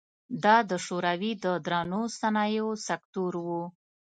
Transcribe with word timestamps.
دا 0.43 0.57
د 0.69 0.71
شوروي 0.85 1.31
د 1.43 1.45
درنو 1.65 2.01
صنایعو 2.19 2.69
سکتور 2.87 3.33
و. 3.45 3.47